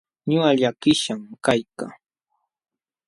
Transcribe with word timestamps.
Ñuqa 0.31 0.49
llakishqan 0.59 1.21
kaykaa. 1.45 1.91